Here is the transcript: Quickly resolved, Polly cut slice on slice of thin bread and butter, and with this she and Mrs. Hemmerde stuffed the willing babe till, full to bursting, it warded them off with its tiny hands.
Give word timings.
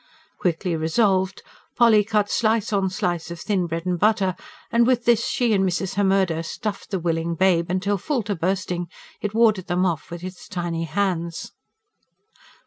Quickly 0.39 0.75
resolved, 0.75 1.43
Polly 1.75 2.03
cut 2.03 2.27
slice 2.27 2.73
on 2.73 2.89
slice 2.89 3.29
of 3.29 3.39
thin 3.39 3.67
bread 3.67 3.85
and 3.85 3.99
butter, 3.99 4.35
and 4.71 4.87
with 4.87 5.05
this 5.05 5.27
she 5.27 5.53
and 5.53 5.63
Mrs. 5.63 5.93
Hemmerde 5.93 6.43
stuffed 6.43 6.89
the 6.89 6.97
willing 6.99 7.35
babe 7.35 7.69
till, 7.81 7.99
full 7.99 8.23
to 8.23 8.33
bursting, 8.35 8.87
it 9.21 9.35
warded 9.35 9.67
them 9.67 9.85
off 9.85 10.09
with 10.09 10.23
its 10.23 10.47
tiny 10.47 10.85
hands. 10.85 11.51